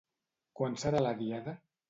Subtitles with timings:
[0.59, 1.57] Quan serà la Diada?